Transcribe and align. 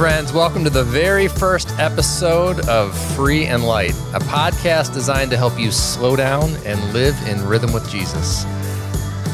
friends. 0.00 0.32
Welcome 0.32 0.64
to 0.64 0.70
the 0.70 0.82
very 0.82 1.28
first 1.28 1.78
episode 1.78 2.66
of 2.70 2.96
Free 3.14 3.44
and 3.44 3.66
Light, 3.66 3.90
a 4.14 4.20
podcast 4.20 4.94
designed 4.94 5.30
to 5.30 5.36
help 5.36 5.60
you 5.60 5.70
slow 5.70 6.16
down 6.16 6.56
and 6.64 6.94
live 6.94 7.14
in 7.28 7.44
rhythm 7.46 7.70
with 7.74 7.86
Jesus. 7.90 8.46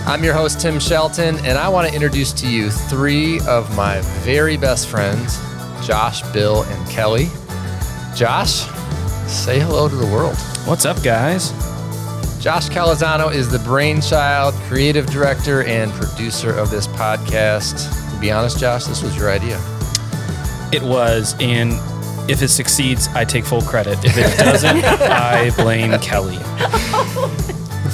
I'm 0.08 0.24
your 0.24 0.34
host, 0.34 0.60
Tim 0.60 0.80
Shelton, 0.80 1.36
and 1.44 1.56
I 1.56 1.68
want 1.68 1.88
to 1.88 1.94
introduce 1.94 2.32
to 2.32 2.48
you 2.48 2.68
three 2.70 3.38
of 3.46 3.76
my 3.76 4.00
very 4.24 4.56
best 4.56 4.88
friends 4.88 5.38
Josh, 5.86 6.22
Bill, 6.32 6.64
and 6.64 6.88
Kelli. 6.88 7.28
Josh, 8.16 8.62
say 9.30 9.60
hello 9.60 9.88
to 9.88 9.94
the 9.94 10.06
world. 10.06 10.36
What's 10.64 10.84
up, 10.84 11.00
guys? 11.00 11.52
Josh 12.42 12.70
Collesano 12.70 13.32
is 13.32 13.48
the 13.48 13.60
brainchild, 13.60 14.52
creative 14.66 15.06
director, 15.06 15.62
and 15.62 15.92
producer 15.92 16.50
of 16.50 16.72
this 16.72 16.88
podcast. 16.88 18.12
To 18.12 18.20
be 18.20 18.32
honest, 18.32 18.58
Josh, 18.58 18.86
this 18.86 19.00
was 19.00 19.16
your 19.16 19.30
idea. 19.30 19.60
It 20.72 20.82
was, 20.82 21.34
and 21.40 21.72
if 22.28 22.42
it 22.42 22.48
succeeds, 22.48 23.08
I 23.08 23.24
take 23.24 23.44
full 23.44 23.62
credit. 23.62 24.04
If 24.04 24.16
it 24.18 24.36
doesn't, 24.38 24.84
I 24.84 25.50
blame 25.56 25.92
Kelli. 25.92 26.36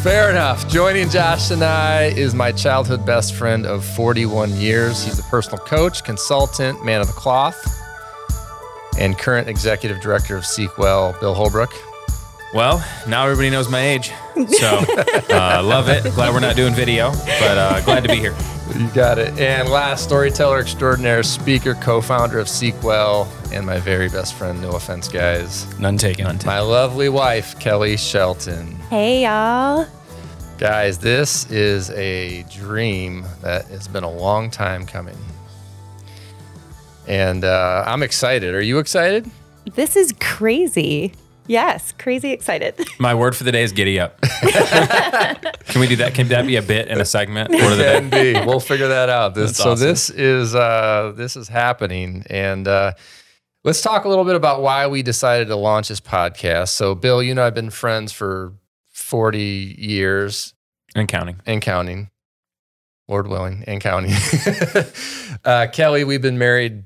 Fair 0.03 0.30
enough. 0.30 0.69
Joining 0.69 1.09
Josh 1.11 1.51
and 1.51 1.63
I 1.63 2.05
is 2.07 2.35
my 2.35 2.51
childhood 2.51 3.07
best 3.07 3.35
friend 3.35 3.66
of 3.66 3.85
41 3.85 4.51
years. 4.57 5.05
He's 5.05 5.19
a 5.19 5.23
personal 5.25 5.59
coach, 5.59 6.03
consultant, 6.03 6.85
man 6.85 7.01
of 7.01 7.07
the 7.07 7.13
cloth, 7.13 7.63
and 8.99 9.16
current 9.16 9.49
executive 9.49 10.01
director 10.01 10.37
of 10.37 10.45
Seek 10.45 10.77
Well, 10.79 11.16
Bill 11.21 11.35
Holbrook. 11.35 11.73
Well, 12.55 12.85
now 13.07 13.24
everybody 13.24 13.51
knows 13.51 13.68
my 13.71 13.80
age. 13.80 14.11
So, 14.49 14.79
uh, 15.30 15.63
love 15.65 15.89
it. 15.89 16.02
Glad 16.15 16.35
we're 16.35 16.41
not 16.41 16.57
doing 16.57 16.74
video, 16.74 17.11
but 17.11 17.59
uh, 17.59 17.80
glad 17.83 18.02
to 18.02 18.09
be 18.09 18.16
here. 18.16 18.35
You 18.76 18.88
got 18.88 19.18
it. 19.18 19.38
And 19.38 19.68
last, 19.68 20.04
storyteller 20.04 20.59
extraordinaire, 20.60 21.23
speaker, 21.23 21.74
co 21.74 22.01
founder 22.01 22.38
of 22.38 22.48
Seek 22.48 22.80
Well, 22.82 23.30
and 23.52 23.66
my 23.66 23.78
very 23.78 24.09
best 24.09 24.34
friend, 24.34 24.60
no 24.62 24.70
offense, 24.73 25.09
guys, 25.09 25.66
None 25.78 25.98
taken. 25.98 26.38
my 26.46 26.60
lovely 26.60 27.09
wife, 27.09 27.59
Kelli 27.59 27.98
Shelton. 27.98 28.74
Hey, 28.90 29.24
y'all. 29.24 29.87
Guys, 30.59 30.98
this 30.98 31.50
is 31.50 31.90
a 31.90 32.45
dream 32.45 33.24
that 33.43 33.66
has 33.66 33.88
been 33.88 34.04
a 34.04 34.10
long 34.10 34.50
time 34.50 34.87
coming. 34.87 35.16
And 37.09 37.45
uh, 37.45 37.84
I'm 37.87 38.02
excited. 38.02 38.54
Are 38.54 38.60
you 38.62 38.78
excited? 38.78 39.28
This 39.74 39.96
is 39.96 40.15
crazy. 40.20 41.12
Yes, 41.46 41.93
crazy 41.98 42.30
excited. 42.30 42.74
My 42.98 43.15
word 43.15 43.35
for 43.35 43.45
the 43.45 43.52
day 43.52 43.62
is 43.62 43.73
giddy 43.73 43.98
up. 43.98 44.21
Can 44.21 45.80
we 45.80 45.88
do 45.88 45.96
that? 45.96 46.12
Can 46.15 46.29
that 46.29 46.46
be 46.46 46.57
a 46.57 46.62
bit 46.62 46.88
in 46.88 47.01
a 47.01 47.04
segment? 47.04 47.51
Word 47.51 47.73
of 47.73 47.79
the 47.79 48.09
day? 48.10 48.34
Be. 48.34 48.46
We'll 48.46 48.60
figure 48.60 48.88
that 48.88 49.09
out. 49.09 49.34
This, 49.34 49.57
so 49.57 49.73
awesome. 49.73 49.87
this 49.87 50.10
is 50.10 50.54
uh, 50.54 51.12
this 51.16 51.37
is 51.37 51.49
happening, 51.49 52.24
and 52.30 52.68
uh, 52.68 52.93
let's 53.65 53.82
talk 53.82 54.04
a 54.04 54.09
little 54.09 54.24
bit 54.24 54.37
about 54.37 54.62
why 54.62 54.87
we 54.87 55.02
decided 55.02 55.49
to 55.49 55.57
launch 55.57 55.88
this 55.88 56.01
podcast. 56.01 56.68
So, 56.68 56.95
Bill, 56.95 57.23
you 57.23 57.34
know 57.34 57.45
I've 57.45 57.54
been 57.54 57.71
friends 57.71 58.12
for 58.12 58.52
40 58.90 59.77
years 59.79 60.54
And 60.95 61.09
counting. 61.09 61.40
and 61.46 61.60
counting. 61.60 62.09
Lord 63.09 63.27
willing, 63.27 63.65
and 63.66 63.80
counting. 63.80 64.12
uh, 65.44 65.66
Kelli, 65.69 66.06
we've 66.06 66.22
been 66.22 66.38
married 66.38 66.84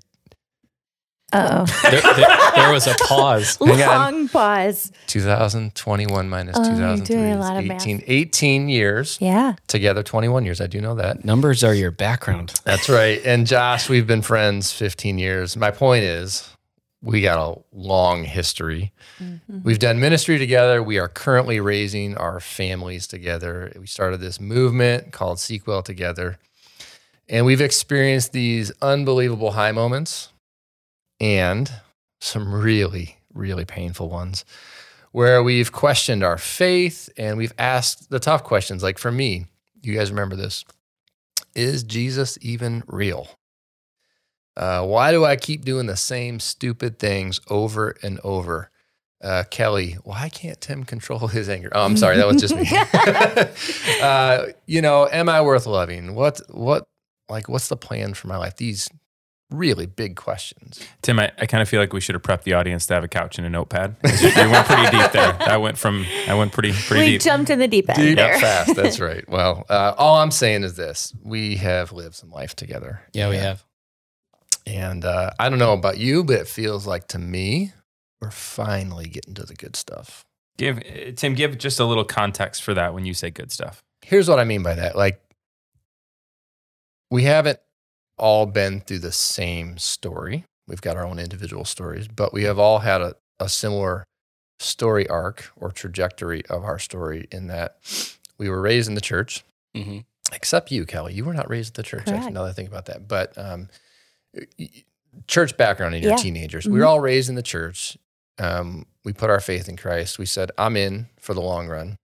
Uh 1.33 1.65
There, 1.83 2.01
there- 2.01 2.39
there 2.55 2.73
was 2.73 2.87
a 2.87 2.95
pause. 3.07 3.59
oh. 3.61 3.67
Hang 3.67 3.83
on. 3.83 4.15
Long 4.15 4.29
pause. 4.29 4.93
2021 5.09 6.29
minus 6.29 6.57
Oh, 6.57 6.63
2003 6.63 7.17
doing 7.17 7.31
a 7.33 7.35
is 7.35 7.41
lot 7.41 7.57
of 7.57 7.65
math. 7.65 7.83
18, 7.83 8.03
18 8.07 8.69
years 8.69 9.19
Yeah. 9.21 9.55
together, 9.67 10.03
21 10.03 10.45
years. 10.45 10.61
I 10.61 10.67
do 10.67 10.81
know 10.81 10.95
that. 10.95 11.25
Numbers 11.25 11.65
are 11.65 11.75
your 11.75 11.91
background. 11.91 12.55
That's 12.65 12.89
right. 12.89 13.21
And 13.25 13.47
Josh, 13.47 13.89
we've 13.89 14.07
been 14.07 14.23
friends 14.23 14.73
15 14.73 15.19
years. 15.19 15.57
My 15.57 15.71
point 15.71 16.05
is, 16.05 16.49
we 17.03 17.21
got 17.23 17.39
a 17.39 17.59
long 17.73 18.25
history. 18.25 18.93
Mm-hmm. 19.23 19.59
We've 19.65 19.79
done 19.79 20.01
ministry 20.01 20.39
together. 20.39 20.83
We 20.83 20.99
are 20.99 21.09
currently 21.09 21.61
raising 21.61 22.17
our 22.17 22.41
families 22.41 23.07
together. 23.07 23.73
We 23.79 23.87
started 23.87 24.21
this 24.21 24.41
movement 24.41 25.13
called 25.13 25.39
Seek 25.41 25.67
Well 25.67 25.83
Together. 25.83 26.39
And 27.29 27.45
we've 27.45 27.61
experienced 27.61 28.33
these 28.33 28.71
unbelievable 28.81 29.53
high 29.53 29.73
moments 29.73 30.29
and 31.21 31.71
some 32.21 32.55
really, 32.55 33.19
really 33.33 33.65
painful 33.65 34.09
ones 34.09 34.45
where 35.13 35.43
we've 35.43 35.73
questioned 35.73 36.23
our 36.23 36.37
faith 36.37 37.09
and 37.17 37.39
we've 37.39 37.55
asked 37.59 38.11
the 38.11 38.21
tough 38.21 38.45
questions. 38.45 38.83
Like 38.83 38.99
for 38.99 39.11
me, 39.11 39.47
you 39.83 39.95
guys 39.95 40.11
remember 40.11 40.37
this 40.37 40.65
is 41.55 41.85
Jesus 41.85 42.39
even 42.43 42.83
real? 42.87 43.29
Uh, 44.57 44.85
why 44.85 45.11
do 45.11 45.25
I 45.25 45.37
keep 45.37 45.65
doing 45.65 45.87
the 45.87 45.97
same 45.97 46.39
stupid 46.39 46.99
things 46.99 47.41
over 47.49 47.97
and 48.03 48.21
over? 48.25 48.71
Uh, 49.23 49.45
Kelli, 49.51 49.95
why 50.05 50.29
can't 50.29 50.61
Tim 50.61 50.85
control 50.85 51.29
his 51.29 51.49
anger? 51.49 51.71
Oh, 51.73 51.85
I'm 51.85 51.97
sorry, 51.97 52.19
that 52.19 52.27
was 52.27 52.41
just 52.41 52.55
me. 52.55 52.69
uh, 54.03 54.53
you 54.67 54.83
know, 54.83 55.09
am 55.11 55.29
I 55.29 55.41
worth 55.41 55.67
loving? 55.67 56.15
What, 56.15 56.41
what, 56.51 56.87
like, 57.29 57.49
what's 57.49 57.69
the 57.69 57.77
plan 57.77 58.15
for 58.15 58.29
my 58.29 58.37
life? 58.37 58.57
These 58.57 58.91
really 59.51 59.87
big 59.87 60.17
questions. 60.17 60.81
Tim, 61.03 61.19
I, 61.21 61.31
I 61.39 61.47
kind 61.47 61.63
of 61.63 61.69
feel 61.69 61.81
like 61.81 61.93
we 61.93 62.01
should 62.01 62.15
have 62.15 62.23
prepped 62.23 62.43
the 62.43 62.55
audience 62.55 62.87
to 62.87 62.95
have 62.95 63.05
a 63.05 63.09
couch 63.09 63.39
and 63.39 63.47
a 63.47 63.51
notepad. 63.51 63.97
You 64.05 64.29
you 64.29 64.51
went 64.51 64.67
pretty 64.67 64.91
deep 64.97 65.13
there. 65.13 65.33
That 65.33 65.61
went 65.61 65.79
from, 65.79 66.05
I 66.29 66.35
went 66.35 66.53
pretty, 66.53 66.73
pretty 66.73 67.05
we 67.05 67.11
deep. 67.13 67.21
jumped 67.23 67.51
in 67.51 67.59
the 67.59 67.69
deep 67.69 67.89
end 67.89 67.99
Deep 67.99 68.17
there. 68.17 68.39
fast. 68.41 68.75
That's 68.75 69.01
right. 69.01 69.25
Well, 69.29 69.65
uh, 69.69 69.95
all 69.99 70.17
I'm 70.17 70.31
saying 70.31 70.65
is 70.65 70.77
this: 70.77 71.13
we 71.23 71.57
have 71.57 71.93
lived 71.93 72.15
some 72.15 72.31
life 72.31 72.55
together. 72.57 73.03
Yeah, 73.13 73.29
we 73.29 73.37
have. 73.37 73.65
And 74.67 75.05
uh, 75.05 75.31
I 75.39 75.49
don't 75.49 75.59
know 75.61 75.73
about 75.75 75.99
you, 75.99 76.25
but 76.25 76.41
it 76.41 76.49
feels 76.49 76.87
like 76.87 77.07
to 77.09 77.19
me, 77.19 77.73
we're 78.21 78.31
finally 78.33 79.07
getting 79.09 79.35
to 79.35 79.45
the 79.45 79.55
good 79.55 79.77
stuff. 79.77 80.25
Give 80.59 80.79
uh, 80.79 81.13
Tim, 81.15 81.35
give 81.35 81.57
just 81.59 81.79
a 81.79 81.85
little 81.85 82.05
context 82.05 82.63
for 82.65 82.75
that 82.75 82.95
when 82.95 83.05
you 83.05 83.15
say 83.15 83.31
good 83.31 83.53
stuff. 83.53 83.85
Here's 84.03 84.29
what 84.29 84.39
I 84.41 84.45
mean 84.45 84.63
by 84.63 84.75
that. 84.75 84.97
Like, 84.97 85.21
we 87.11 87.23
haven't 87.25 87.59
all 88.19 88.47
been 88.47 88.81
through 88.81 89.01
the 89.01 89.13
same 89.13 89.79
story. 89.79 90.45
We've 90.67 90.81
got 90.81 90.97
our 90.97 91.05
own 91.07 91.19
individual 91.19 91.65
stories, 91.65 92.09
but 92.09 92.33
we 92.33 92.45
have 92.45 92.59
all 92.59 92.81
had 92.81 93.01
a, 93.01 93.15
a 93.39 93.49
similar 93.49 94.05
story 94.59 95.07
arc 95.09 95.51
or 95.57 95.71
trajectory 95.71 96.45
of 96.47 96.65
our 96.65 96.79
story 96.79 97.29
in 97.31 97.47
that 97.49 97.77
we 98.39 98.49
were 98.49 98.61
raised 98.61 98.89
in 98.89 98.95
the 98.95 99.01
church. 99.01 99.45
hmm 99.75 99.99
except 100.33 100.73
you, 100.73 100.85
Kelli. 100.85 101.15
You 101.15 101.25
were 101.25 101.33
not 101.35 101.49
raised 101.49 101.79
in 101.79 101.83
the 101.83 101.89
church. 101.89 102.01
Actually, 102.01 102.19
Correct. 102.19 102.35
now 102.35 102.43
that 102.43 102.49
I 102.51 102.53
think 102.53 102.69
about 102.69 102.87
that, 102.87 103.07
but 103.07 103.33
um, 103.39 103.69
church 105.29 105.57
background 105.57 105.95
in 105.95 106.03
your 106.03 106.13
Yeah. 106.13 106.17
teenagers. 106.17 106.67
We 106.67 106.79
were 106.81 106.85
Mhm. 106.85 106.89
all 106.89 107.01
raised 107.01 107.29
in 107.29 107.37
the 107.37 107.43
church. 107.43 107.97
Um, 108.39 108.87
we 109.05 109.13
put 109.13 109.31
our 109.31 109.39
faith 109.41 109.69
in 109.69 109.77
Christ. 109.77 110.19
We 110.19 110.27
said, 110.27 110.51
"I'm 110.59 110.77
in 110.77 111.09
for 111.21 111.33
the 111.33 111.41
long 111.41 111.69
run," 111.69 111.97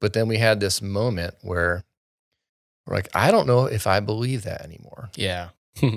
but 0.00 0.12
then 0.12 0.28
we 0.28 0.36
had 0.36 0.60
this 0.60 0.82
moment 0.82 1.34
where 1.40 1.82
we're 2.86 2.96
like, 2.96 3.08
"I 3.14 3.30
don't 3.30 3.46
know 3.46 3.66
if 3.66 3.86
I 3.86 4.00
believe 4.00 4.42
that 4.44 4.62
anymore." 4.62 5.10
Yeah. 5.16 5.50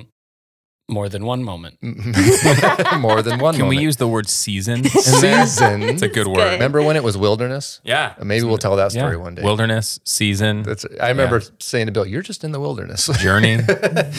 More 0.87 1.09
than 1.09 1.25
one 1.25 1.43
moment. 1.43 1.79
More 1.81 3.23
than 3.23 3.39
one. 3.39 3.55
Can 3.55 3.67
we 3.67 3.79
use 3.79 3.95
the 3.97 4.07
word 4.07 4.29
season? 4.29 4.75
in 4.75 4.81
there? 5.21 5.45
season? 5.47 5.81
It's 5.81 6.03
a 6.03 6.07
good 6.07 6.27
word. 6.27 6.53
Remember 6.53 6.79
when 6.83 6.95
it 6.95 7.03
was 7.03 7.17
wilderness? 7.17 7.81
Yeah. 7.83 8.13
Maybe 8.23 8.45
we'll 8.45 8.59
tell 8.59 8.75
that 8.75 8.93
Yeah. 8.93 9.01
story 9.01 9.17
one 9.17 9.33
day. 9.33 9.41
Wilderness, 9.41 9.99
season, 10.05 10.61
That's. 10.61 10.85
I 11.01 11.09
remember 11.09 11.41
saying 11.59 11.87
to 11.87 11.91
Bill, 11.91 12.05
"You're 12.05 12.21
just 12.21 12.43
in 12.43 12.51
the 12.51 12.59
wilderness." 12.59 13.07
journey. 13.17 13.57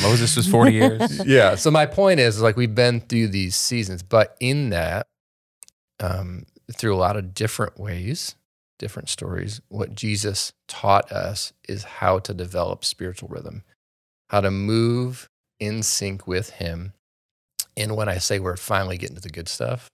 Moses 0.03 0.37
was 0.37 0.49
40 0.49 0.73
years. 0.73 1.25
yeah. 1.25 1.55
So 1.55 1.71
my 1.71 1.87
point 1.87 2.19
is, 2.19 2.35
is 2.37 2.43
like 2.43 2.57
we've 2.57 2.75
been 2.75 2.99
through 3.01 3.29
these 3.29 3.55
seasons, 3.55 4.03
but 4.03 4.37
in 4.41 4.71
that, 4.71 5.07
um, 6.01 6.47
through 6.77 6.97
a 6.97 6.99
lot 6.99 7.17
of 7.17 7.33
different 7.33 7.79
ways, 7.79 8.35
different 8.79 9.09
stories, 9.09 9.61
what 9.69 9.95
Jesus 9.95 10.53
taught 10.69 11.11
us 11.11 11.53
is 11.69 11.85
how 11.85 12.19
to 12.21 12.35
develop 12.35 12.85
spiritual 12.85 13.29
rhythm, 13.29 13.63
how 14.29 14.41
to 14.41 14.51
move 14.51 15.29
in 15.61 15.83
sync 15.83 16.27
with 16.27 16.51
Him. 16.51 16.93
And 17.77 17.97
when 17.97 18.09
I 18.09 18.19
say 18.19 18.39
we're 18.39 18.57
finally 18.57 18.99
getting 18.99 19.17
to 19.17 19.23
the 19.23 19.29
good 19.29 19.49
stuff, 19.49 19.89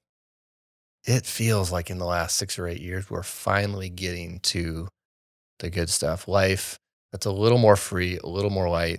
it 1.04 1.26
feels 1.26 1.72
like 1.72 1.90
in 1.90 1.98
the 1.98 2.04
last 2.06 2.36
six 2.36 2.58
or 2.58 2.68
eight 2.68 2.80
years, 2.80 3.10
we're 3.10 3.22
finally 3.22 3.88
getting 3.88 4.38
to 4.40 4.88
the 5.58 5.70
good 5.70 5.90
stuff. 5.90 6.28
Life 6.28 6.78
that's 7.10 7.26
a 7.26 7.32
little 7.32 7.58
more 7.58 7.76
free, 7.76 8.18
a 8.22 8.26
little 8.26 8.50
more 8.50 8.68
light. 8.68 8.98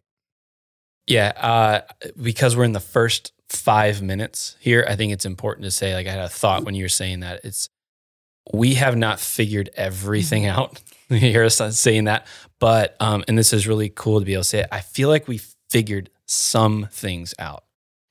Yeah. 1.07 1.33
Uh, 1.35 1.81
because 2.21 2.55
we're 2.55 2.63
in 2.63 2.73
the 2.73 2.79
first 2.79 3.33
five 3.49 4.01
minutes 4.01 4.55
here, 4.59 4.85
I 4.87 4.95
think 4.95 5.11
it's 5.11 5.25
important 5.25 5.65
to 5.65 5.71
say, 5.71 5.93
like, 5.93 6.07
I 6.07 6.11
had 6.11 6.19
a 6.19 6.29
thought 6.29 6.63
when 6.63 6.75
you 6.75 6.83
were 6.83 6.89
saying 6.89 7.21
that. 7.21 7.41
It's, 7.43 7.69
we 8.51 8.73
have 8.75 8.95
not 8.97 9.19
figured 9.19 9.69
everything 9.75 10.45
out. 10.45 10.81
you 11.09 11.17
hear 11.17 11.43
us 11.43 11.61
saying 11.79 12.05
that. 12.05 12.27
But, 12.59 12.95
um, 12.99 13.23
and 13.27 13.37
this 13.37 13.53
is 13.53 13.67
really 13.67 13.89
cool 13.89 14.19
to 14.19 14.25
be 14.25 14.33
able 14.33 14.43
to 14.43 14.49
say 14.49 14.59
it. 14.59 14.67
I 14.71 14.79
feel 14.81 15.09
like 15.09 15.27
we 15.27 15.39
figured 15.69 16.09
some 16.25 16.87
things 16.91 17.33
out. 17.39 17.63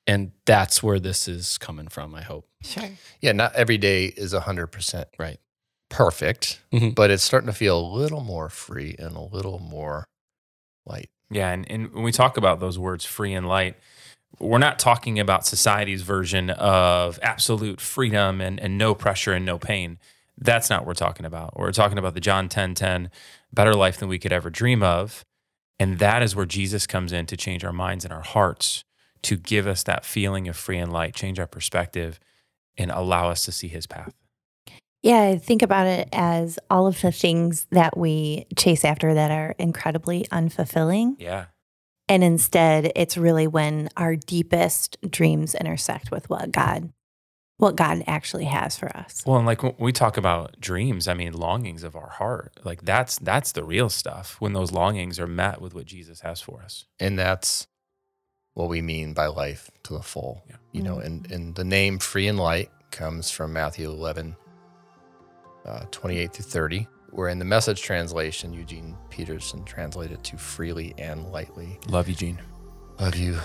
And 0.06 0.32
that's 0.46 0.82
where 0.82 0.98
this 0.98 1.28
is 1.28 1.58
coming 1.58 1.88
from, 1.88 2.14
I 2.14 2.22
hope. 2.22 2.46
Sure. 2.62 2.88
Yeah, 3.20 3.32
not 3.32 3.54
every 3.54 3.78
day 3.78 4.06
is 4.06 4.32
100% 4.34 5.04
Right. 5.18 5.38
perfect, 5.90 6.60
Mhm. 6.72 6.94
but 6.94 7.10
it's 7.10 7.22
starting 7.22 7.46
to 7.46 7.52
feel 7.52 7.78
a 7.78 7.86
little 7.94 8.20
more 8.22 8.48
free 8.48 8.96
and 8.98 9.14
a 9.16 9.20
little 9.20 9.58
more 9.58 10.06
light. 10.86 11.10
Yeah, 11.30 11.50
and, 11.52 11.70
and 11.70 11.92
when 11.92 12.02
we 12.02 12.12
talk 12.12 12.36
about 12.36 12.60
those 12.60 12.78
words, 12.78 13.04
free 13.04 13.32
and 13.32 13.46
light, 13.48 13.76
we're 14.38 14.58
not 14.58 14.78
talking 14.78 15.20
about 15.20 15.46
society's 15.46 16.02
version 16.02 16.50
of 16.50 17.18
absolute 17.22 17.80
freedom 17.80 18.40
and, 18.40 18.58
and 18.58 18.76
no 18.76 18.94
pressure 18.94 19.32
and 19.32 19.44
no 19.46 19.58
pain. 19.58 19.98
That's 20.42 20.68
not 20.68 20.80
what 20.80 20.88
we're 20.88 20.94
talking 20.94 21.26
about. 21.26 21.58
We're 21.58 21.72
talking 21.72 21.98
about 21.98 22.14
the 22.14 22.20
John 22.20 22.48
10 22.48 22.74
10, 22.74 23.10
better 23.52 23.74
life 23.74 23.98
than 23.98 24.08
we 24.08 24.18
could 24.18 24.32
ever 24.32 24.50
dream 24.50 24.82
of. 24.82 25.24
And 25.78 25.98
that 25.98 26.22
is 26.22 26.36
where 26.36 26.46
Jesus 26.46 26.86
comes 26.86 27.12
in 27.12 27.26
to 27.26 27.36
change 27.36 27.64
our 27.64 27.72
minds 27.72 28.04
and 28.04 28.12
our 28.12 28.22
hearts, 28.22 28.84
to 29.22 29.36
give 29.36 29.66
us 29.66 29.82
that 29.84 30.04
feeling 30.04 30.48
of 30.48 30.56
free 30.56 30.78
and 30.78 30.92
light, 30.92 31.14
change 31.14 31.38
our 31.38 31.46
perspective, 31.46 32.20
and 32.76 32.90
allow 32.90 33.30
us 33.30 33.44
to 33.44 33.52
see 33.52 33.68
his 33.68 33.86
path. 33.86 34.14
Yeah, 35.02 35.22
I 35.22 35.38
think 35.38 35.62
about 35.62 35.88
it 35.88 36.08
as 36.12 36.58
all 36.70 36.86
of 36.86 37.00
the 37.00 37.10
things 37.10 37.66
that 37.70 37.96
we 37.96 38.46
chase 38.56 38.84
after 38.84 39.14
that 39.14 39.32
are 39.32 39.56
incredibly 39.58 40.26
unfulfilling. 40.30 41.16
Yeah. 41.18 41.46
And 42.08 42.22
instead, 42.22 42.92
it's 42.94 43.16
really 43.16 43.46
when 43.46 43.88
our 43.96 44.14
deepest 44.14 44.98
dreams 45.08 45.54
intersect 45.54 46.10
with 46.10 46.30
what 46.30 46.52
God 46.52 46.92
what 47.62 47.76
God 47.76 48.02
actually 48.08 48.46
has 48.46 48.76
for 48.76 48.88
us. 48.96 49.22
Well, 49.24 49.36
and 49.36 49.46
like 49.46 49.62
when 49.62 49.76
we 49.78 49.92
talk 49.92 50.16
about 50.16 50.60
dreams, 50.60 51.06
I 51.06 51.14
mean 51.14 51.32
longings 51.32 51.84
of 51.84 51.94
our 51.94 52.08
heart. 52.08 52.58
Like 52.64 52.82
that's 52.82 53.20
that's 53.20 53.52
the 53.52 53.62
real 53.62 53.88
stuff 53.88 54.36
when 54.40 54.52
those 54.52 54.72
longings 54.72 55.20
are 55.20 55.28
met 55.28 55.60
with 55.60 55.72
what 55.72 55.86
Jesus 55.86 56.20
has 56.22 56.40
for 56.40 56.60
us. 56.60 56.86
And 56.98 57.16
that's 57.16 57.68
what 58.54 58.68
we 58.68 58.82
mean 58.82 59.14
by 59.14 59.26
life 59.26 59.70
to 59.84 59.92
the 59.92 60.02
full. 60.02 60.42
Yeah. 60.48 60.56
You 60.72 60.82
know, 60.82 60.98
and, 60.98 61.30
and 61.30 61.54
the 61.54 61.62
name 61.62 62.00
free 62.00 62.26
and 62.26 62.36
light 62.36 62.68
comes 62.90 63.30
from 63.30 63.52
Matthew 63.52 63.88
11, 63.88 64.34
uh, 65.64 65.84
28 65.92 66.32
to 66.32 66.42
30, 66.42 66.88
where 67.10 67.28
in 67.28 67.38
the 67.38 67.44
message 67.44 67.80
translation, 67.80 68.52
Eugene 68.52 68.96
Peterson 69.08 69.64
translated 69.64 70.24
to 70.24 70.36
freely 70.36 70.94
and 70.98 71.30
lightly. 71.30 71.78
Love 71.88 72.08
you, 72.08 72.16
Gene. 72.16 72.40
Love 72.98 73.14
you. 73.14 73.38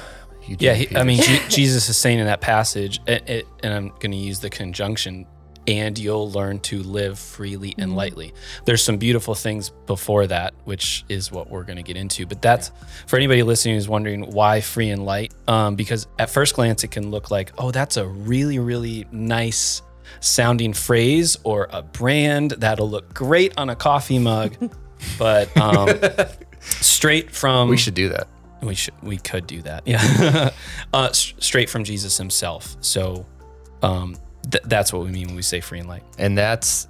Eugene 0.48 0.66
Yeah, 0.66 0.74
he, 0.74 0.96
I 0.96 1.04
mean, 1.04 1.20
Peterson. 1.20 1.50
Jesus 1.50 1.90
is 1.90 1.98
saying 1.98 2.20
in 2.20 2.26
that 2.26 2.42
passage, 2.42 3.00
it, 3.08 3.30
it, 3.30 3.48
and 3.64 3.74
I'm 3.74 3.88
going 3.90 4.12
to 4.12 4.18
use 4.18 4.40
the 4.40 4.50
conjunction, 4.50 5.26
and 5.68 5.98
you'll 6.00 6.32
learn 6.32 6.60
to 6.60 6.82
live 6.82 7.20
freely 7.20 7.76
and 7.78 7.96
lightly. 7.96 8.34
There's 8.66 8.82
some 8.82 8.98
beautiful 8.98 9.36
things 9.36 9.70
before 9.86 10.26
that, 10.28 10.54
which 10.64 11.04
is 11.10 11.32
what 11.32 11.50
we're 11.50 11.64
going 11.64 11.76
to 11.76 11.84
get 11.84 11.98
into. 11.98 12.26
But 12.26 12.42
that's 12.42 12.72
for 13.06 13.18
anybody 13.18 13.44
listening 13.44 13.76
who's 13.76 13.90
wondering 13.90 14.32
why 14.32 14.62
free 14.62 14.90
and 14.90 15.06
light, 15.06 15.34
um, 15.48 15.76
because 15.76 16.08
at 16.18 16.30
first 16.30 16.56
glance 16.56 16.84
it 16.84 16.92
can 16.92 17.12
look 17.12 17.30
like, 17.30 17.52
oh, 17.58 17.72
that's 17.72 17.98
a 17.98 18.08
really, 18.08 18.60
really 18.60 19.06
nice 19.12 19.82
sounding 20.22 20.74
phrase 20.74 21.38
or 21.44 21.68
a 21.72 21.82
brand 21.82 22.52
that'll 22.52 22.90
look 22.90 23.14
great 23.14 23.54
on 23.58 23.70
a 23.70 23.76
coffee 23.76 24.20
mug. 24.20 24.56
but 25.20 25.56
um, 25.58 25.90
straight 26.60 27.32
from 27.32 27.70
we 27.70 27.78
should 27.78 27.94
do 27.94 28.10
that. 28.10 28.28
We 28.62 28.74
should 28.76 28.94
we 29.04 29.18
could 29.18 29.46
do 29.48 29.62
that 29.62 29.84
yeah 29.86 30.50
uh, 30.94 31.08
s- 31.10 31.34
straight 31.40 31.70
from 31.70 31.84
jesus 31.84 32.18
himself 32.18 32.76
so 32.82 33.26
um 33.84 34.16
th- 34.50 34.64
that's 34.66 34.92
what 34.92 35.04
we 35.04 35.12
mean 35.12 35.28
when 35.28 35.36
we 35.36 35.42
say 35.42 35.60
free 35.60 35.80
and 35.80 35.88
light 35.88 36.04
And 36.18 36.38
that's, 36.38 36.88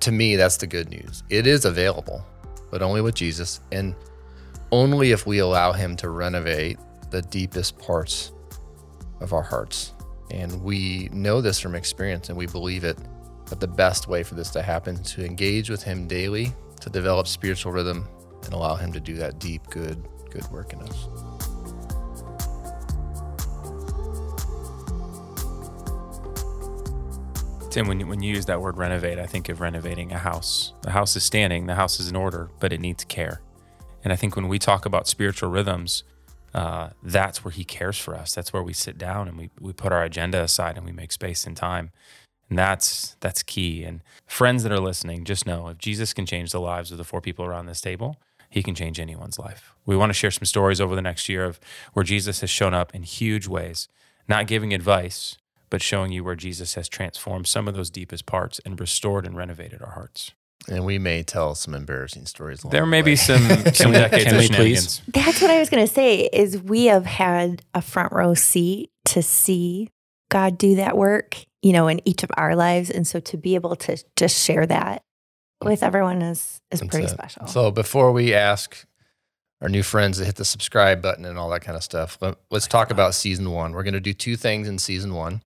to 0.00 0.12
me, 0.12 0.36
that's 0.36 0.56
the 0.56 0.66
good 0.66 0.88
news. 0.88 1.22
It 1.28 1.46
is 1.46 1.64
available, 1.66 2.24
but 2.70 2.80
only 2.82 3.00
with 3.02 3.14
Jesus 3.14 3.60
and 3.70 3.94
only 4.72 5.12
if 5.12 5.26
we 5.26 5.38
allow 5.40 5.72
Him 5.72 5.94
to 5.96 6.08
renovate 6.08 6.78
the 7.10 7.20
deepest 7.22 7.78
parts 7.78 8.32
of 9.20 9.32
our 9.32 9.42
hearts. 9.42 9.92
And 10.30 10.62
we 10.62 11.10
know 11.12 11.40
this 11.40 11.60
from 11.60 11.74
experience 11.74 12.28
and 12.30 12.38
we 12.38 12.46
believe 12.46 12.84
it. 12.84 12.96
But 13.48 13.60
the 13.60 13.68
best 13.68 14.08
way 14.08 14.22
for 14.22 14.34
this 14.34 14.50
to 14.50 14.62
happen 14.62 14.96
is 14.96 15.12
to 15.12 15.24
engage 15.24 15.68
with 15.68 15.82
Him 15.82 16.08
daily, 16.08 16.52
to 16.80 16.88
develop 16.90 17.28
spiritual 17.28 17.72
rhythm, 17.72 18.08
and 18.44 18.54
allow 18.54 18.74
Him 18.76 18.92
to 18.92 19.00
do 19.00 19.14
that 19.16 19.38
deep, 19.38 19.66
good, 19.68 20.02
good 20.34 20.50
work 20.50 20.72
in 20.72 20.82
us. 20.82 21.08
Tim, 27.70 27.88
when 27.88 27.98
you, 27.98 28.06
when 28.06 28.22
you 28.22 28.32
use 28.32 28.46
that 28.46 28.60
word 28.60 28.76
renovate, 28.76 29.18
I 29.18 29.26
think 29.26 29.48
of 29.48 29.60
renovating 29.60 30.12
a 30.12 30.18
house. 30.18 30.74
The 30.82 30.90
house 30.90 31.16
is 31.16 31.24
standing, 31.24 31.66
the 31.66 31.74
house 31.74 31.98
is 31.98 32.08
in 32.08 32.16
order, 32.16 32.50
but 32.60 32.72
it 32.72 32.80
needs 32.80 33.04
care. 33.04 33.40
And 34.04 34.12
I 34.12 34.16
think 34.16 34.36
when 34.36 34.46
we 34.48 34.58
talk 34.58 34.86
about 34.86 35.08
spiritual 35.08 35.50
rhythms, 35.50 36.04
uh, 36.52 36.90
that's 37.02 37.44
where 37.44 37.50
he 37.50 37.64
cares 37.64 37.98
for 37.98 38.14
us. 38.14 38.32
That's 38.32 38.52
where 38.52 38.62
we 38.62 38.72
sit 38.72 38.96
down 38.96 39.26
and 39.26 39.36
we, 39.36 39.50
we 39.60 39.72
put 39.72 39.92
our 39.92 40.04
agenda 40.04 40.40
aside 40.40 40.76
and 40.76 40.86
we 40.86 40.92
make 40.92 41.10
space 41.10 41.46
and 41.46 41.56
time. 41.56 41.90
And 42.48 42.58
that's 42.58 43.16
that's 43.20 43.42
key. 43.42 43.82
And 43.82 44.02
friends 44.26 44.62
that 44.62 44.70
are 44.70 44.78
listening, 44.78 45.24
just 45.24 45.46
know 45.46 45.68
if 45.68 45.78
Jesus 45.78 46.12
can 46.12 46.26
change 46.26 46.52
the 46.52 46.60
lives 46.60 46.92
of 46.92 46.98
the 46.98 47.04
four 47.04 47.20
people 47.20 47.44
around 47.44 47.66
this 47.66 47.80
table, 47.80 48.20
he 48.54 48.62
can 48.62 48.76
change 48.76 49.00
anyone's 49.00 49.36
life. 49.36 49.74
We 49.84 49.96
want 49.96 50.10
to 50.10 50.14
share 50.14 50.30
some 50.30 50.44
stories 50.44 50.80
over 50.80 50.94
the 50.94 51.02
next 51.02 51.28
year 51.28 51.44
of 51.44 51.58
where 51.92 52.04
Jesus 52.04 52.40
has 52.40 52.50
shown 52.50 52.72
up 52.72 52.94
in 52.94 53.02
huge 53.02 53.48
ways, 53.48 53.88
not 54.28 54.46
giving 54.46 54.72
advice, 54.72 55.38
but 55.70 55.82
showing 55.82 56.12
you 56.12 56.22
where 56.22 56.36
Jesus 56.36 56.74
has 56.74 56.88
transformed 56.88 57.48
some 57.48 57.66
of 57.66 57.74
those 57.74 57.90
deepest 57.90 58.26
parts 58.26 58.60
and 58.64 58.78
restored 58.78 59.26
and 59.26 59.36
renovated 59.36 59.82
our 59.82 59.90
hearts. 59.90 60.30
And 60.68 60.86
we 60.86 61.00
may 61.00 61.24
tell 61.24 61.56
some 61.56 61.74
embarrassing 61.74 62.26
stories. 62.26 62.62
Along 62.62 62.70
There 62.70 62.82
the 62.82 62.86
may 62.86 63.02
be 63.02 63.16
some, 63.16 63.42
some 63.74 63.90
decades 63.90 64.26
can 64.26 64.34
of 64.36 64.40
we 64.40 64.48
please? 64.48 65.02
That's 65.08 65.42
what 65.42 65.50
I 65.50 65.58
was 65.58 65.68
going 65.68 65.84
to 65.84 65.92
say 65.92 66.20
is 66.32 66.62
we 66.62 66.84
have 66.84 67.06
had 67.06 67.62
a 67.74 67.82
front 67.82 68.12
row 68.12 68.34
seat 68.34 68.90
to 69.06 69.20
see 69.20 69.90
God 70.30 70.58
do 70.58 70.76
that 70.76 70.96
work, 70.96 71.44
you 71.60 71.72
know, 71.72 71.88
in 71.88 72.00
each 72.08 72.22
of 72.22 72.30
our 72.36 72.54
lives 72.54 72.88
and 72.88 73.04
so 73.04 73.18
to 73.18 73.36
be 73.36 73.56
able 73.56 73.74
to 73.74 74.00
just 74.14 74.44
share 74.46 74.64
that 74.64 75.02
with 75.64 75.82
everyone 75.82 76.22
is 76.22 76.60
is 76.70 76.80
That's 76.80 76.90
pretty 76.90 77.06
it. 77.06 77.10
special. 77.10 77.46
So 77.46 77.70
before 77.70 78.12
we 78.12 78.34
ask 78.34 78.86
our 79.60 79.68
new 79.68 79.82
friends 79.82 80.18
to 80.18 80.24
hit 80.24 80.36
the 80.36 80.44
subscribe 80.44 81.00
button 81.00 81.24
and 81.24 81.38
all 81.38 81.50
that 81.50 81.60
kind 81.60 81.76
of 81.76 81.82
stuff, 81.82 82.18
let, 82.20 82.36
us 82.50 82.66
talk 82.66 82.90
about 82.90 83.14
season 83.14 83.50
one. 83.50 83.72
We're 83.72 83.82
going 83.82 83.94
to 83.94 84.00
do 84.00 84.12
two 84.12 84.36
things 84.36 84.68
in 84.68 84.78
season 84.78 85.14
one. 85.14 85.42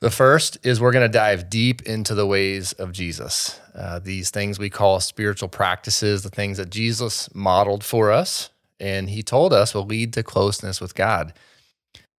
The 0.00 0.10
first 0.10 0.58
is 0.64 0.80
we're 0.80 0.92
going 0.92 1.08
to 1.08 1.12
dive 1.12 1.48
deep 1.48 1.82
into 1.82 2.14
the 2.14 2.26
ways 2.26 2.72
of 2.72 2.90
Jesus. 2.90 3.60
Uh, 3.74 4.00
these 4.00 4.30
things 4.30 4.58
we 4.58 4.68
call 4.68 4.98
spiritual 4.98 5.48
practices, 5.48 6.22
the 6.22 6.30
things 6.30 6.56
that 6.58 6.70
Jesus 6.70 7.32
modeled 7.34 7.84
for 7.84 8.10
us 8.10 8.50
and 8.82 9.08
he 9.08 9.22
told 9.22 9.52
us 9.52 9.74
will 9.74 9.86
lead 9.86 10.12
to 10.12 10.22
closeness 10.24 10.80
with 10.80 10.94
God. 10.94 11.32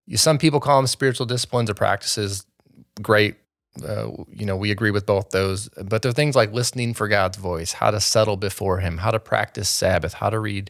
You, 0.07 0.18
some 0.18 0.38
people 0.38 0.62
call 0.62 0.78
them 0.78 0.88
spiritual 0.88 1.25
disciplines 1.25 1.69
or 1.69 1.74
practices. 1.74 2.45
Great. 3.01 3.36
Uh, 3.81 4.09
you 4.30 4.45
know, 4.45 4.56
we 4.56 4.71
agree 4.71 4.92
with 4.92 5.06
both 5.06 5.31
those, 5.31 5.69
but 5.69 6.01
there 6.01 6.09
are 6.09 6.13
things 6.13 6.35
like 6.35 6.53
listening 6.53 6.94
for 6.94 7.07
God's 7.07 7.37
voice, 7.37 7.73
how 7.73 7.89
to 7.89 7.99
settle 7.99 8.37
before 8.37 8.80
Him, 8.80 8.99
how 8.99 9.11
to 9.11 9.19
practice 9.19 9.69
Sabbath, 9.69 10.13
how 10.15 10.30
to 10.30 10.39
read 10.39 10.69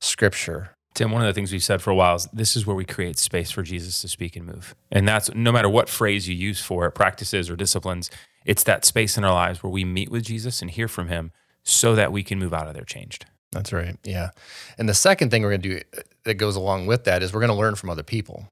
scripture. 0.00 0.76
Tim, 0.94 1.10
one 1.10 1.22
of 1.22 1.26
the 1.26 1.32
things 1.32 1.52
we've 1.52 1.62
said 1.62 1.80
for 1.80 1.90
a 1.90 1.94
while 1.94 2.16
is 2.16 2.28
this 2.32 2.54
is 2.56 2.66
where 2.66 2.76
we 2.76 2.84
create 2.84 3.18
space 3.18 3.50
for 3.50 3.62
Jesus 3.62 4.00
to 4.02 4.08
speak 4.08 4.36
and 4.36 4.46
move. 4.46 4.74
And 4.90 5.08
that's 5.08 5.34
no 5.34 5.50
matter 5.50 5.68
what 5.68 5.88
phrase 5.88 6.28
you 6.28 6.34
use 6.34 6.60
for 6.60 6.86
it, 6.86 6.92
practices 6.92 7.48
or 7.48 7.56
disciplines, 7.56 8.10
it's 8.44 8.62
that 8.64 8.84
space 8.84 9.16
in 9.16 9.24
our 9.24 9.32
lives 9.32 9.62
where 9.62 9.70
we 9.70 9.84
meet 9.84 10.10
with 10.10 10.24
Jesus 10.24 10.60
and 10.60 10.70
hear 10.70 10.88
from 10.88 11.08
him 11.08 11.32
so 11.62 11.94
that 11.94 12.12
we 12.12 12.22
can 12.22 12.38
move 12.38 12.52
out 12.52 12.68
of 12.68 12.74
there 12.74 12.84
changed. 12.84 13.24
That's 13.52 13.72
right. 13.72 13.96
Yeah. 14.04 14.30
And 14.78 14.88
the 14.88 14.94
second 14.94 15.30
thing 15.30 15.42
we're 15.42 15.50
going 15.50 15.62
to 15.62 15.68
do 15.76 15.80
that 16.24 16.34
goes 16.34 16.56
along 16.56 16.86
with 16.86 17.04
that 17.04 17.22
is 17.22 17.32
we're 17.32 17.40
going 17.40 17.48
to 17.48 17.56
learn 17.56 17.74
from 17.74 17.90
other 17.90 18.02
people. 18.02 18.48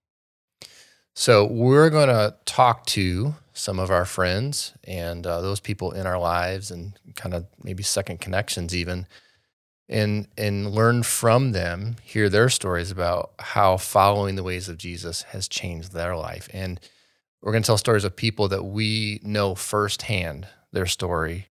So 1.15 1.45
we're 1.45 1.91
going 1.91 2.09
to 2.09 2.37
talk 2.45 2.87
to 2.87 3.35
some 3.53 3.79
of 3.79 3.91
our 3.91 4.05
friends 4.05 4.73
and 4.85 5.27
uh, 5.27 5.41
those 5.41 5.61
people 5.61 5.93
in 5.93 6.07
our 6.07 6.19
lives 6.19 6.71
and 6.71 6.99
kind 7.17 7.35
of 7.35 7.47
maybe 7.63 7.83
second 7.83 8.21
connections 8.21 8.75
even 8.75 9.07
and 9.89 10.29
and 10.39 10.71
learn 10.71 11.03
from 11.03 11.53
them 11.53 11.97
hear 12.03 12.29
their 12.29 12.49
stories 12.49 12.91
about 12.93 13.33
how 13.41 13.77
following 13.77 14.37
the 14.37 14.43
ways 14.43 14.69
of 14.69 14.79
jesus 14.79 15.23
has 15.25 15.49
changed 15.49 15.93
their 15.93 16.17
life. 16.17 16.49
And 16.53 16.81
we're 17.43 17.53
going 17.53 17.63
to 17.63 17.67
tell 17.67 17.79
stories 17.79 18.05
of 18.05 18.17
people 18.17 18.49
that 18.49 18.65
we 18.65 19.21
know 19.23 19.55
firsthand 19.55 20.47
their 20.73 20.87
story 20.87 21.49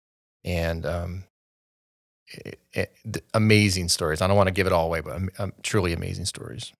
and 0.44 0.84
um, 0.84 1.24
it- 2.28 2.60
it- 2.72 3.24
amazing 3.34 3.88
stories. 3.88 4.20
I 4.20 4.26
don't 4.26 4.36
want 4.36 4.48
to 4.48 4.52
give 4.54 4.66
it 4.66 4.72
all 4.72 4.86
away 4.86 5.00
but 5.00 5.16
um, 5.16 5.30
um, 5.38 5.52
truly 5.62 5.92
amazing 5.92 6.24
stories 6.26 6.72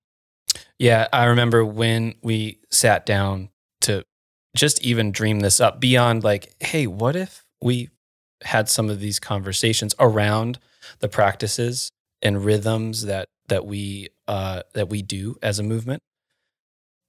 Yeah, 0.78 1.08
I 1.12 1.24
remember 1.24 1.64
when 1.64 2.14
we 2.22 2.58
sat 2.70 3.06
down 3.06 3.50
to 3.82 4.04
just 4.56 4.82
even 4.82 5.12
dream 5.12 5.40
this 5.40 5.60
up 5.60 5.80
beyond 5.80 6.24
like, 6.24 6.54
hey, 6.60 6.86
what 6.86 7.16
if 7.16 7.44
we 7.60 7.90
had 8.42 8.68
some 8.68 8.90
of 8.90 9.00
these 9.00 9.18
conversations 9.18 9.94
around 9.98 10.58
the 11.00 11.08
practices 11.08 11.90
and 12.22 12.44
rhythms 12.44 13.06
that 13.06 13.28
that 13.48 13.66
we 13.66 14.08
uh, 14.28 14.62
that 14.74 14.88
we 14.88 15.02
do 15.02 15.36
as 15.42 15.58
a 15.58 15.62
movement, 15.62 16.02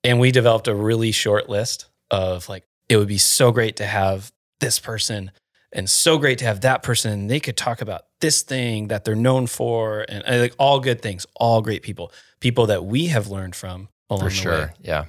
and 0.03 0.19
we 0.19 0.31
developed 0.31 0.67
a 0.67 0.75
really 0.75 1.11
short 1.11 1.49
list 1.49 1.87
of 2.11 2.47
like, 2.49 2.63
it 2.89 2.97
would 2.97 3.07
be 3.07 3.17
so 3.17 3.51
great 3.51 3.77
to 3.77 3.85
have 3.85 4.31
this 4.59 4.79
person 4.79 5.31
and 5.71 5.89
so 5.89 6.17
great 6.17 6.37
to 6.37 6.45
have 6.45 6.61
that 6.61 6.83
person 6.83 7.27
they 7.27 7.39
could 7.39 7.57
talk 7.57 7.81
about 7.81 8.03
this 8.21 8.41
thing 8.41 8.87
that 8.87 9.03
they're 9.05 9.15
known 9.15 9.47
for 9.47 10.05
and, 10.09 10.23
and, 10.25 10.41
like 10.41 10.55
all 10.57 10.79
good 10.79 11.01
things 11.01 11.25
all 11.35 11.61
great 11.61 11.83
people 11.83 12.11
people 12.39 12.67
that 12.67 12.85
we 12.85 13.07
have 13.07 13.27
learned 13.27 13.55
from 13.55 13.89
along 14.09 14.21
for 14.21 14.29
the 14.29 14.35
sure 14.35 14.51
way. 14.51 14.69
yeah. 14.81 15.05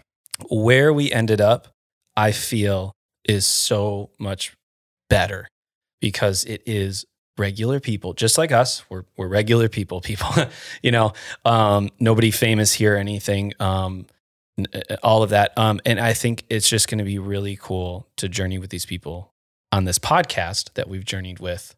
Where 0.51 0.93
we 0.93 1.13
ended 1.13 1.41
up 1.41 1.69
i 2.17 2.33
feel 2.33 2.93
is 3.25 3.47
so 3.47 4.11
much 4.19 4.55
better 5.09 5.49
because 6.01 6.45
it 6.45 6.63
is 6.67 7.05
regular 7.39 7.81
people 7.81 8.13
just 8.13 8.39
like 8.39 8.53
us. 8.53 8.89
We're, 8.89 9.05
we're 9.17 9.29
regular 9.29 9.69
people 9.69 10.01
people 10.03 10.31
you 10.83 10.91
know? 10.91 11.13
Um, 11.45 11.91
nobody 11.99 12.31
famous 12.31 12.73
here 12.73 12.95
or 12.95 12.99
anything 12.99 13.53
um, 13.61 14.07
uh, 14.59 14.97
all 15.03 15.23
of 15.23 15.31
that. 15.31 15.57
Um, 15.57 15.81
and 15.85 16.01
I 16.01 16.13
think 16.13 16.45
it's 16.49 16.69
just 16.69 16.89
going 16.89 16.99
to 16.99 17.05
be 17.05 17.19
really 17.19 17.57
cool 17.61 18.09
to 18.17 18.29
journey 18.29 18.59
with 18.59 18.71
these 18.71 18.87
people 18.87 19.33
on 19.73 19.85
this 19.85 19.99
podcast 19.99 20.73
that 20.75 20.88
we've 20.88 21.04
journeyed 21.04 21.38
with, 21.40 21.75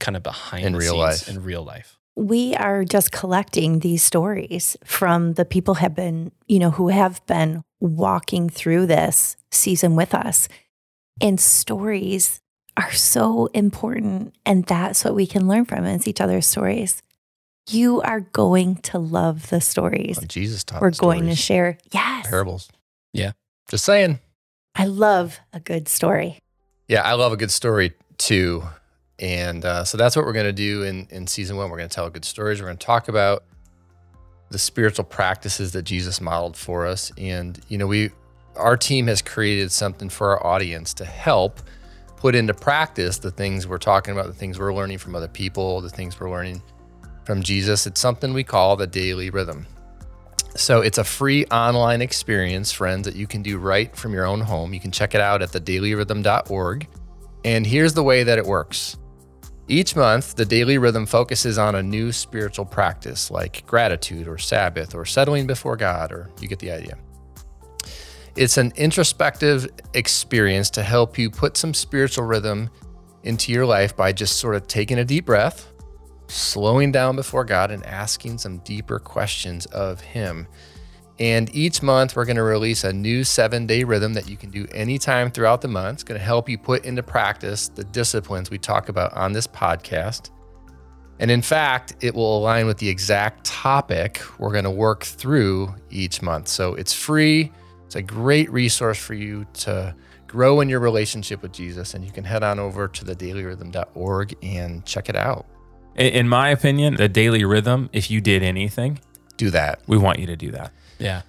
kind 0.00 0.16
of 0.16 0.22
behind 0.22 0.64
In 0.66 0.72
the 0.72 0.78
real 0.78 0.92
scenes 0.94 1.26
life. 1.26 1.28
in 1.28 1.42
real 1.42 1.62
life. 1.64 1.98
we 2.16 2.54
are 2.56 2.84
just 2.84 3.12
collecting 3.12 3.78
these 3.78 4.02
stories 4.02 4.76
from 4.84 5.34
the 5.34 5.44
people 5.44 5.74
have 5.74 5.94
been 5.94 6.30
you 6.46 6.58
know 6.58 6.70
who 6.70 6.88
have 6.88 7.24
been 7.26 7.62
walking 7.80 8.48
through 8.50 8.86
this 8.86 9.36
season 9.50 9.96
with 9.96 10.14
us 10.14 10.46
and 11.20 11.40
stories 11.40 12.40
are 12.76 12.92
so 12.92 13.46
important 13.54 14.34
and 14.44 14.64
that's 14.66 15.04
what 15.04 15.14
we 15.14 15.26
can 15.26 15.46
learn 15.48 15.64
from 15.64 15.84
is 15.86 16.06
each 16.06 16.20
other's 16.20 16.46
stories 16.46 17.02
you 17.70 18.02
are 18.02 18.20
going 18.20 18.74
to 18.76 18.98
love 18.98 19.48
the 19.50 19.60
stories 19.60 20.18
Jesus 20.26 20.64
taught 20.64 20.82
we're 20.82 20.90
the 20.90 20.98
going 20.98 21.26
to 21.28 21.34
share 21.36 21.78
yes 21.92 22.26
parables. 22.28 22.68
Yeah. 23.14 23.32
Just 23.70 23.84
saying. 23.86 24.18
i 24.74 24.84
love 24.84 25.38
a 25.54 25.60
good 25.60 25.88
story 25.88 26.40
Yeah, 26.88 27.02
I 27.02 27.14
love 27.14 27.32
a 27.32 27.36
good 27.36 27.50
story 27.50 27.92
too. 28.18 28.64
And 29.18 29.64
uh, 29.64 29.84
so 29.84 29.96
that's 29.96 30.16
what 30.16 30.24
we're 30.24 30.32
going 30.32 30.46
to 30.46 30.52
do 30.52 30.82
in, 30.82 31.06
in 31.10 31.26
season 31.26 31.56
one. 31.56 31.70
We're 31.70 31.76
going 31.78 31.88
to 31.88 31.94
tell 31.94 32.10
good 32.10 32.24
stories. 32.24 32.60
We're 32.60 32.66
going 32.66 32.78
to 32.78 32.86
talk 32.86 33.08
about 33.08 33.44
the 34.50 34.58
spiritual 34.58 35.04
practices 35.04 35.72
that 35.72 35.82
Jesus 35.82 36.20
modeled 36.20 36.56
for 36.56 36.86
us. 36.86 37.12
And, 37.16 37.58
you 37.68 37.78
know, 37.78 37.86
we, 37.86 38.10
our 38.56 38.76
team 38.76 39.06
has 39.06 39.22
created 39.22 39.70
something 39.72 40.08
for 40.08 40.30
our 40.30 40.46
audience 40.46 40.92
to 40.94 41.04
help 41.04 41.60
put 42.16 42.34
into 42.34 42.54
practice 42.54 43.18
the 43.18 43.30
things 43.30 43.66
we're 43.66 43.78
talking 43.78 44.12
about, 44.12 44.26
the 44.26 44.32
things 44.32 44.58
we're 44.58 44.74
learning 44.74 44.98
from 44.98 45.14
other 45.14 45.28
people, 45.28 45.80
the 45.80 45.88
things 45.88 46.20
we're 46.20 46.30
learning 46.30 46.62
from 47.24 47.42
Jesus. 47.42 47.86
It's 47.86 48.00
something 48.00 48.34
we 48.34 48.44
call 48.44 48.76
the 48.76 48.86
daily 48.86 49.30
rhythm. 49.30 49.66
So 50.54 50.82
it's 50.82 50.98
a 50.98 51.04
free 51.04 51.46
online 51.46 52.02
experience, 52.02 52.72
friends, 52.72 53.06
that 53.06 53.16
you 53.16 53.26
can 53.26 53.42
do 53.42 53.58
right 53.58 53.94
from 53.96 54.12
your 54.12 54.26
own 54.26 54.40
home. 54.40 54.74
You 54.74 54.80
can 54.80 54.90
check 54.90 55.14
it 55.14 55.20
out 55.20 55.42
at 55.42 55.50
thedailyrhythm.org. 55.50 56.88
And 57.44 57.66
here's 57.66 57.94
the 57.94 58.02
way 58.02 58.22
that 58.22 58.38
it 58.38 58.44
works. 58.44 58.96
Each 59.68 59.96
month, 59.96 60.34
the 60.34 60.44
daily 60.44 60.76
rhythm 60.76 61.06
focuses 61.06 61.56
on 61.56 61.74
a 61.74 61.82
new 61.82 62.12
spiritual 62.12 62.64
practice 62.64 63.30
like 63.30 63.64
gratitude 63.66 64.28
or 64.28 64.36
Sabbath 64.36 64.94
or 64.94 65.06
settling 65.06 65.46
before 65.46 65.76
God, 65.76 66.12
or 66.12 66.28
you 66.40 66.48
get 66.48 66.58
the 66.58 66.70
idea. 66.70 66.98
It's 68.36 68.58
an 68.58 68.72
introspective 68.76 69.68
experience 69.94 70.68
to 70.70 70.82
help 70.82 71.16
you 71.16 71.30
put 71.30 71.56
some 71.56 71.74
spiritual 71.74 72.24
rhythm 72.24 72.70
into 73.22 73.52
your 73.52 73.64
life 73.64 73.96
by 73.96 74.12
just 74.12 74.38
sort 74.38 74.56
of 74.56 74.66
taking 74.66 74.98
a 74.98 75.04
deep 75.04 75.26
breath, 75.26 75.71
slowing 76.28 76.92
down 76.92 77.16
before 77.16 77.44
God, 77.44 77.70
and 77.70 77.84
asking 77.86 78.38
some 78.38 78.58
deeper 78.58 78.98
questions 78.98 79.66
of 79.66 80.00
Him. 80.00 80.46
And 81.18 81.54
each 81.54 81.82
month, 81.82 82.16
we're 82.16 82.24
going 82.24 82.36
to 82.36 82.42
release 82.42 82.84
a 82.84 82.92
new 82.92 83.22
seven 83.22 83.66
day 83.66 83.84
rhythm 83.84 84.14
that 84.14 84.28
you 84.28 84.36
can 84.36 84.50
do 84.50 84.66
anytime 84.72 85.30
throughout 85.30 85.60
the 85.60 85.68
month. 85.68 85.96
It's 85.96 86.04
going 86.04 86.18
to 86.18 86.24
help 86.24 86.48
you 86.48 86.58
put 86.58 86.84
into 86.84 87.02
practice 87.02 87.68
the 87.68 87.84
disciplines 87.84 88.50
we 88.50 88.58
talk 88.58 88.88
about 88.88 89.12
on 89.12 89.32
this 89.32 89.46
podcast. 89.46 90.30
And 91.18 91.30
in 91.30 91.42
fact, 91.42 91.94
it 92.00 92.14
will 92.14 92.38
align 92.38 92.66
with 92.66 92.78
the 92.78 92.88
exact 92.88 93.44
topic 93.44 94.20
we're 94.38 94.50
going 94.50 94.64
to 94.64 94.70
work 94.70 95.04
through 95.04 95.72
each 95.90 96.22
month. 96.22 96.48
So 96.48 96.74
it's 96.74 96.92
free. 96.92 97.52
It's 97.86 97.94
a 97.94 98.02
great 98.02 98.50
resource 98.50 98.98
for 98.98 99.14
you 99.14 99.46
to 99.54 99.94
grow 100.26 100.60
in 100.60 100.68
your 100.68 100.80
relationship 100.80 101.42
with 101.42 101.52
Jesus. 101.52 101.94
And 101.94 102.04
you 102.04 102.10
can 102.10 102.24
head 102.24 102.42
on 102.42 102.58
over 102.58 102.88
to 102.88 103.04
thedailyrhythm.org 103.04 104.34
and 104.42 104.84
check 104.84 105.08
it 105.08 105.14
out. 105.14 105.46
In, 105.96 106.06
in 106.12 106.28
my 106.28 106.48
opinion, 106.50 106.96
the 106.96 107.08
daily 107.08 107.44
rhythm, 107.44 107.90
if 107.92 108.10
you 108.10 108.20
did 108.20 108.42
anything, 108.42 109.00
Do 109.36 109.50
that. 109.50 109.80
we 109.86 109.96
want 109.96 110.18
you 110.18 110.26
to 110.26 110.36
do 110.36 110.50
that. 110.52 110.72
Yeah. 110.98 111.22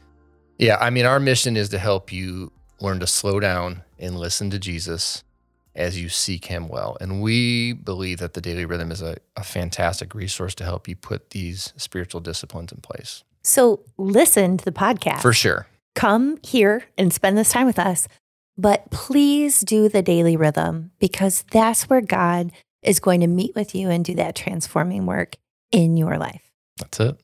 Yeah, 0.57 0.77
I 0.79 0.89
mean, 0.89 1.05
our 1.05 1.19
mission 1.19 1.57
is 1.57 1.69
to 1.69 1.79
help 1.79 2.11
you 2.11 2.51
learn 2.79 2.99
to 2.99 3.07
slow 3.07 3.39
down 3.39 3.81
and 3.99 4.17
listen 4.17 4.49
to 4.51 4.59
Jesus 4.59 5.23
as 5.75 5.99
you 5.99 6.07
seek 6.09 6.45
Him 6.45 6.67
well. 6.69 6.95
And 7.01 7.21
we 7.21 7.73
believe 7.73 8.19
that 8.19 8.33
the 8.33 8.41
Daily 8.41 8.63
Rhythm 8.65 8.91
is 8.91 9.01
a, 9.01 9.17
a 9.35 9.43
fantastic 9.43 10.13
resource 10.13 10.53
to 10.55 10.63
help 10.63 10.87
you 10.87 10.95
put 10.95 11.31
these 11.31 11.73
spiritual 11.77 12.21
disciplines 12.21 12.71
in 12.71 12.79
place. 12.81 13.23
so 13.43 13.81
listen 13.97 14.57
to 14.57 14.63
the 14.65 14.71
podcast 14.71 15.21
For 15.21 15.33
sure. 15.33 15.67
come 15.95 16.37
here 16.43 16.83
and 16.97 17.11
spend 17.11 17.37
this 17.37 17.51
time 17.51 17.65
with 17.65 17.79
us. 17.79 18.07
But 18.57 18.91
please 18.91 19.61
do 19.61 19.89
the 19.89 20.03
daily 20.03 20.37
rhythm 20.37 20.91
because 20.99 21.43
that's 21.51 21.89
where 21.89 22.01
God 22.01 22.51
is 22.83 22.99
going 22.99 23.21
to 23.21 23.27
meet 23.27 23.55
with 23.55 23.75
you 23.75 23.89
and 23.89 24.03
do 24.03 24.13
that 24.15 24.35
transforming 24.35 25.05
work 25.05 25.35
in 25.71 25.97
your 25.97 26.17
life. 26.17 26.41
That's 26.79 26.99
it. 26.99 27.19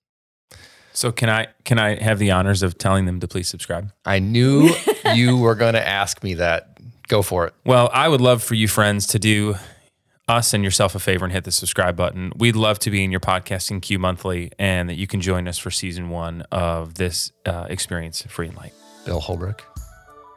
So 0.94 1.12
can 1.12 1.30
I 1.30 1.48
can 1.63 1.80
I 1.80 2.01
have 2.01 2.20
the 2.20 2.32
honors 2.32 2.63
of 2.63 2.78
telling 2.78 3.06
them 3.06 3.20
to 3.22 3.28
please 3.28 3.48
subscribe? 3.48 3.92
I 4.06 4.20
knew 4.20 4.70
you 5.13 5.38
were 5.38 5.56
going 5.56 5.75
to 5.75 5.88
ask 5.88 6.24
me 6.24 6.34
that. 6.36 6.78
Go 7.08 7.22
for 7.22 7.48
it. 7.48 7.54
Well, 7.66 7.89
I 7.94 8.08
would 8.08 8.22
love 8.22 8.44
for 8.44 8.54
you 8.54 8.68
friends 8.68 9.08
to 9.08 9.20
do 9.20 9.56
us 10.28 10.54
and 10.54 10.63
yourself 10.63 10.94
a 10.94 11.00
favor 11.00 11.25
and 11.25 11.34
hit 11.34 11.44
the 11.44 11.51
subscribe 11.51 11.96
button. 11.96 12.32
We'd 12.36 12.56
love 12.56 12.78
to 12.80 12.92
be 12.92 13.04
in 13.04 13.10
your 13.10 13.20
podcasting 13.20 13.82
queue 13.82 13.98
monthly 13.98 14.51
and 14.60 14.88
that 14.89 14.96
you 14.96 15.08
can 15.08 15.22
join 15.22 15.48
us 15.48 15.58
for 15.58 15.72
season 15.72 16.10
one 16.10 16.44
of 16.51 16.96
this 16.96 17.32
uh, 17.46 17.66
experience, 17.68 18.22
Free 18.24 18.48
and 18.48 18.58
Light. 18.58 18.74
Bill 19.06 19.20
Holbrook, 19.20 19.63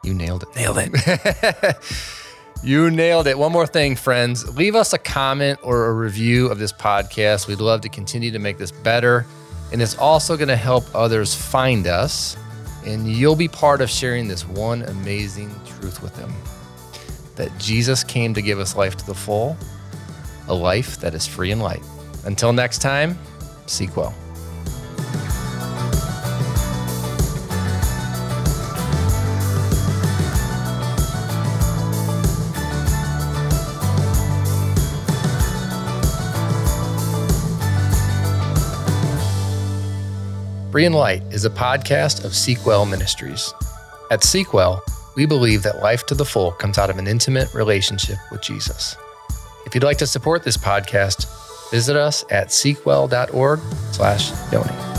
you 0.03 0.15
nailed 0.15 0.43
it. 0.43 0.55
Nailed 0.55 0.77
it. 0.79 1.75
you 2.63 2.89
nailed 2.89 3.27
it. 3.27 3.37
One 3.37 3.51
more 3.51 3.67
thing, 3.67 3.95
friends. 3.95 4.55
Leave 4.55 4.75
us 4.75 4.93
a 4.93 4.97
comment 4.97 5.59
or 5.63 5.87
a 5.87 5.93
review 5.93 6.47
of 6.47 6.59
this 6.59 6.71
podcast. 6.71 7.47
We'd 7.47 7.59
love 7.59 7.81
to 7.81 7.89
continue 7.89 8.31
to 8.31 8.39
make 8.39 8.57
this 8.57 8.71
better. 8.71 9.25
And 9.71 9.81
it's 9.81 9.97
also 9.97 10.37
going 10.37 10.47
to 10.47 10.55
help 10.55 10.85
others 10.95 11.35
find 11.35 11.87
us. 11.87 12.37
And 12.85 13.07
you'll 13.07 13.35
be 13.35 13.47
part 13.47 13.81
of 13.81 13.89
sharing 13.89 14.27
this 14.27 14.47
one 14.47 14.83
amazing 14.83 15.53
truth 15.65 16.01
with 16.01 16.15
them 16.15 16.33
that 17.35 17.57
Jesus 17.57 18.03
came 18.03 18.33
to 18.33 18.41
give 18.41 18.59
us 18.59 18.75
life 18.75 18.95
to 18.97 19.05
the 19.05 19.15
full, 19.15 19.57
a 20.47 20.53
life 20.53 20.99
that 20.99 21.13
is 21.13 21.25
free 21.25 21.51
and 21.51 21.61
light. 21.61 21.83
Until 22.25 22.53
next 22.53 22.79
time, 22.79 23.17
seek 23.65 23.97
well. 23.97 24.13
Free 40.73 40.87
and 40.87 40.95
Light 40.95 41.21
is 41.31 41.45
a 41.45 41.51
podcast 41.51 42.25
of 42.25 42.33
Seek 42.33 42.65
Well 42.65 42.83
Ministries. 42.87 43.53
At 44.09 44.23
Seek 44.23 44.55
Well, 44.55 44.83
we 45.15 45.27
believe 45.27 45.61
that 45.61 45.83
life 45.83 46.03
to 46.07 46.15
the 46.15 46.25
full 46.25 46.51
comes 46.53 46.79
out 46.79 46.89
of 46.89 46.97
an 46.97 47.05
intimate 47.05 47.53
relationship 47.53 48.17
with 48.31 48.41
Jesus. 48.41 48.95
If 49.67 49.75
you'd 49.75 49.83
like 49.83 49.99
to 49.99 50.07
support 50.07 50.41
this 50.41 50.57
podcast, 50.57 51.27
visit 51.69 51.95
us 51.95 52.25
at 52.31 52.47
seekwell.org 52.47 53.59
slash 53.91 54.31
donate. 54.49 54.92